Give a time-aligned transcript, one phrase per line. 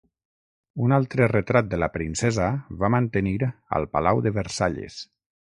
[0.85, 2.47] Un altre retrat de la princesa
[2.81, 3.35] va mantenir
[3.79, 4.99] al Palau de Versalles.